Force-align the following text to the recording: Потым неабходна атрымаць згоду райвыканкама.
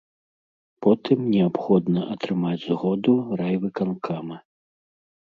Потым 0.85 1.19
неабходна 1.33 2.01
атрымаць 2.13 2.63
згоду 2.71 3.13
райвыканкама. 3.43 4.37